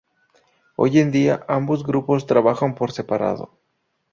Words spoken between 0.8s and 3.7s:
en día ambos grupos trabajan por separado.